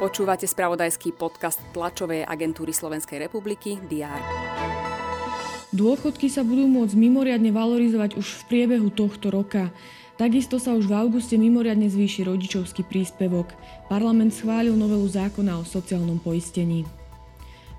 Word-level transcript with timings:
Počúvate 0.00 0.48
spravodajský 0.48 1.12
podcast 1.12 1.60
tlačovej 1.76 2.24
agentúry 2.24 2.72
Slovenskej 2.72 3.20
republiky 3.28 3.76
DR. 3.84 4.16
Dôchodky 5.76 6.26
sa 6.26 6.40
budú 6.40 6.66
môcť 6.66 6.96
mimoriadne 6.96 7.52
valorizovať 7.52 8.16
už 8.16 8.26
v 8.26 8.42
priebehu 8.50 8.88
tohto 8.90 9.30
roka. 9.30 9.68
Takisto 10.18 10.58
sa 10.58 10.74
už 10.74 10.90
v 10.90 10.96
auguste 10.96 11.36
mimoriadne 11.36 11.86
zvýši 11.86 12.26
rodičovský 12.26 12.82
príspevok. 12.88 13.52
Parlament 13.92 14.34
schválil 14.34 14.72
novelu 14.72 15.06
zákona 15.06 15.60
o 15.60 15.68
sociálnom 15.68 16.18
poistení. 16.18 16.99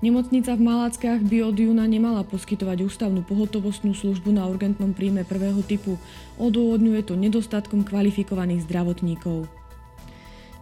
Nemocnica 0.02 0.58
v 0.58 0.66
Maláckach 0.66 1.22
by 1.22 1.46
od 1.46 1.54
júna 1.62 1.86
nemala 1.86 2.26
poskytovať 2.26 2.90
ústavnú 2.90 3.22
pohotovostnú 3.22 3.94
službu 3.94 4.34
na 4.34 4.50
urgentnom 4.50 4.90
príjme 4.90 5.22
prvého 5.22 5.62
typu. 5.62 5.94
Odôvodňuje 6.42 7.06
to 7.06 7.14
nedostatkom 7.14 7.86
kvalifikovaných 7.86 8.66
zdravotníkov. 8.66 9.46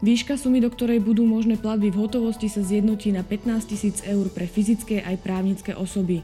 Výška 0.04 0.36
sumy, 0.36 0.60
do 0.60 0.68
ktorej 0.68 1.00
budú 1.00 1.24
možné 1.24 1.56
platby 1.56 1.88
v 1.88 2.04
hotovosti, 2.04 2.52
sa 2.52 2.60
zjednotí 2.60 3.16
na 3.16 3.24
15 3.24 3.64
tisíc 3.64 4.04
eur 4.04 4.28
pre 4.28 4.44
fyzické 4.44 5.00
aj 5.00 5.24
právnické 5.24 5.72
osoby. 5.72 6.20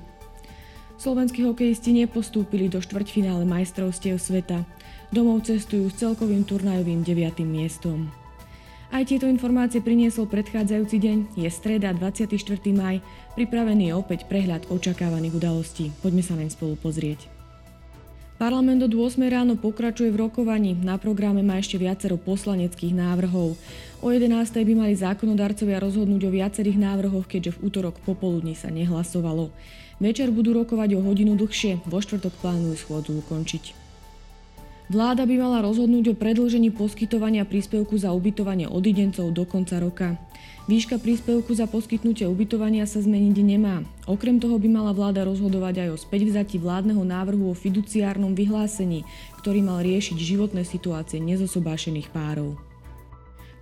Slovenskí 1.00 1.40
hokejisti 1.48 1.96
nepostúpili 1.96 2.68
do 2.68 2.84
štvrťfinále 2.84 3.48
majstrovstiev 3.48 4.20
sveta. 4.20 4.68
Domov 5.08 5.48
cestujú 5.48 5.88
s 5.88 6.04
celkovým 6.04 6.44
turnajovým 6.44 7.00
9. 7.00 7.40
miestom. 7.48 8.12
Aj 8.86 9.02
tieto 9.02 9.26
informácie 9.26 9.82
priniesol 9.82 10.30
predchádzajúci 10.30 10.96
deň, 11.02 11.18
je 11.34 11.48
streda 11.50 11.90
24. 11.90 12.30
maj, 12.70 13.02
pripravený 13.34 13.90
je 13.90 13.94
opäť 13.98 14.30
prehľad 14.30 14.70
očakávaných 14.70 15.42
udalostí. 15.42 15.90
Poďme 16.06 16.22
sa 16.22 16.38
naň 16.38 16.54
spolu 16.54 16.78
pozrieť. 16.78 17.26
Parlament 18.36 18.84
od 18.84 18.92
8 18.92 19.16
ráno 19.32 19.56
pokračuje 19.56 20.12
v 20.12 20.28
rokovaní. 20.28 20.76
Na 20.76 21.00
programe 21.00 21.40
má 21.40 21.56
ešte 21.56 21.80
viacero 21.80 22.20
poslaneckých 22.20 22.92
návrhov. 22.92 23.56
O 24.04 24.06
11. 24.12 24.28
by 24.60 24.72
mali 24.76 24.92
zákonodarcovia 24.92 25.80
rozhodnúť 25.80 26.28
o 26.28 26.34
viacerých 26.36 26.76
návrhoch, 26.76 27.24
keďže 27.24 27.56
v 27.56 27.72
útorok 27.72 27.96
popoludní 28.04 28.52
sa 28.52 28.68
nehlasovalo. 28.68 29.50
Večer 29.96 30.28
budú 30.28 30.52
rokovať 30.52 31.00
o 31.00 31.00
hodinu 31.00 31.32
dlhšie, 31.32 31.80
vo 31.88 31.96
štvrtok 31.96 32.36
plánujú 32.44 32.76
schôdzu 32.76 33.16
ukončiť. 33.24 33.85
Vláda 34.86 35.26
by 35.26 35.34
mala 35.34 35.66
rozhodnúť 35.66 36.14
o 36.14 36.18
predlžení 36.18 36.70
poskytovania 36.70 37.42
príspevku 37.42 37.98
za 37.98 38.14
ubytovanie 38.14 38.70
odidencov 38.70 39.34
do 39.34 39.42
konca 39.42 39.82
roka. 39.82 40.14
Výška 40.70 41.02
príspevku 41.02 41.54
za 41.54 41.66
poskytnutie 41.66 42.26
ubytovania 42.26 42.86
sa 42.86 43.02
zmeniť 43.02 43.36
nemá. 43.42 43.82
Okrem 44.06 44.38
toho 44.38 44.58
by 44.58 44.66
mala 44.70 44.94
vláda 44.94 45.26
rozhodovať 45.26 45.86
aj 45.86 45.88
o 45.90 45.98
späťvzati 45.98 46.62
vládneho 46.62 47.02
návrhu 47.02 47.50
o 47.50 47.58
fiduciárnom 47.58 48.34
vyhlásení, 48.34 49.02
ktorý 49.42 49.62
mal 49.62 49.82
riešiť 49.82 50.18
životné 50.18 50.62
situácie 50.62 51.18
nezosobášených 51.18 52.10
párov. 52.14 52.65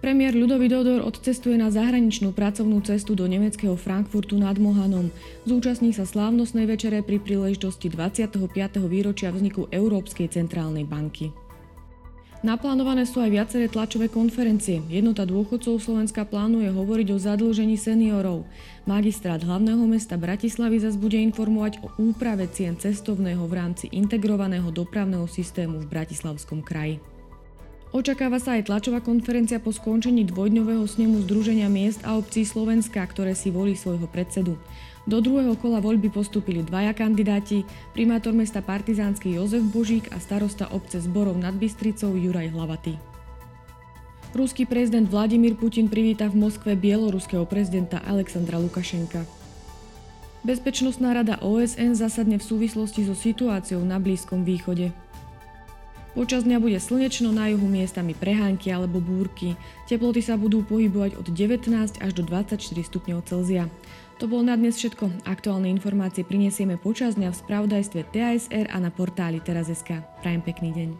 Premiér 0.04 0.36
Ľudový 0.36 0.68
Dodor 0.68 1.00
odcestuje 1.00 1.56
na 1.56 1.72
zahraničnú 1.72 2.36
pracovnú 2.36 2.84
cestu 2.84 3.16
do 3.16 3.24
nemeckého 3.24 3.72
Frankfurtu 3.72 4.36
nad 4.36 4.52
Mohanom. 4.60 5.08
Zúčastní 5.48 5.96
sa 5.96 6.04
slávnostnej 6.04 6.68
večere 6.68 7.00
pri 7.00 7.16
príležitosti 7.16 7.88
25. 7.88 8.36
výročia 8.84 9.32
vzniku 9.32 9.64
Európskej 9.72 10.28
centrálnej 10.28 10.84
banky. 10.84 11.32
Naplánované 12.44 13.08
sú 13.08 13.24
aj 13.24 13.32
viaceré 13.32 13.64
tlačové 13.72 14.12
konferencie. 14.12 14.84
Jednota 14.92 15.24
dôchodcov 15.24 15.80
Slovenska 15.80 16.28
plánuje 16.28 16.68
hovoriť 16.68 17.08
o 17.08 17.16
zadlžení 17.16 17.80
seniorov. 17.80 18.44
Magistrát 18.84 19.40
hlavného 19.40 19.88
mesta 19.88 20.20
Bratislavy 20.20 20.84
zase 20.84 21.00
bude 21.00 21.16
informovať 21.16 21.80
o 21.80 21.88
úprave 22.12 22.44
cien 22.52 22.76
cestovného 22.76 23.48
v 23.48 23.56
rámci 23.56 23.88
integrovaného 23.88 24.68
dopravného 24.68 25.24
systému 25.24 25.80
v 25.80 25.88
Bratislavskom 25.88 26.60
kraji. 26.60 27.13
Očakáva 27.94 28.42
sa 28.42 28.58
aj 28.58 28.66
tlačová 28.66 28.98
konferencia 28.98 29.62
po 29.62 29.70
skončení 29.70 30.26
dvojdňového 30.26 30.82
snemu 30.82 31.22
Združenia 31.30 31.70
miest 31.70 32.02
a 32.02 32.18
obcí 32.18 32.42
Slovenska, 32.42 32.98
ktoré 32.98 33.38
si 33.38 33.54
volí 33.54 33.78
svojho 33.78 34.10
predsedu. 34.10 34.58
Do 35.06 35.22
druhého 35.22 35.54
kola 35.54 35.78
voľby 35.78 36.10
postúpili 36.10 36.66
dvaja 36.66 36.90
kandidáti, 36.90 37.62
primátor 37.94 38.34
mesta 38.34 38.58
Partizánsky 38.66 39.38
Jozef 39.38 39.62
Božík 39.70 40.10
a 40.10 40.18
starosta 40.18 40.66
obce 40.74 40.98
Zborov 41.06 41.38
nad 41.38 41.54
Bystricou 41.54 42.18
Juraj 42.18 42.50
Hlavaty. 42.50 42.98
Ruský 44.34 44.66
prezident 44.66 45.06
Vladimír 45.06 45.54
Putin 45.54 45.86
privíta 45.86 46.26
v 46.26 46.50
Moskve 46.50 46.74
bieloruského 46.74 47.46
prezidenta 47.46 48.02
Alexandra 48.02 48.58
Lukašenka. 48.58 49.22
Bezpečnostná 50.42 51.14
rada 51.14 51.38
OSN 51.38 51.94
zasadne 51.94 52.42
v 52.42 52.44
súvislosti 52.58 53.06
so 53.06 53.14
situáciou 53.14 53.86
na 53.86 54.02
Blízkom 54.02 54.42
východe. 54.42 55.03
Počas 56.14 56.46
dňa 56.46 56.62
bude 56.62 56.78
slnečno, 56.78 57.34
na 57.34 57.50
juhu 57.50 57.66
miestami 57.66 58.14
prehánky 58.14 58.70
alebo 58.70 59.02
búrky. 59.02 59.58
Teploty 59.90 60.22
sa 60.22 60.38
budú 60.38 60.62
pohybovať 60.62 61.18
od 61.18 61.26
19 61.26 61.74
až 61.74 62.10
do 62.14 62.22
24 62.22 62.62
stupňov 62.62 63.26
Celzia. 63.26 63.66
To 64.22 64.30
bolo 64.30 64.46
na 64.46 64.54
dnes 64.54 64.78
všetko. 64.78 65.26
Aktuálne 65.26 65.66
informácie 65.74 66.22
prinesieme 66.22 66.78
počas 66.78 67.18
dňa 67.18 67.34
v 67.34 67.40
spravodajstve 67.42 68.00
TASR 68.14 68.70
a 68.70 68.78
na 68.78 68.94
portáli 68.94 69.42
teraz.sk. 69.42 70.06
Prajem 70.22 70.42
pekný 70.46 70.70
deň. 70.70 70.90